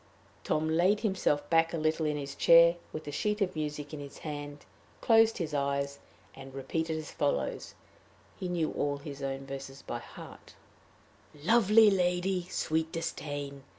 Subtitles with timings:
[0.43, 3.99] Tom laid himself back a little in his chair, with the sheet of music in
[3.99, 4.65] his hand,
[4.99, 5.99] closed his eyes,
[6.33, 7.75] and repeated as follows
[8.35, 10.55] he knew all his own verses by heart:
[11.35, 13.61] "Lovely lady, sweet disdain!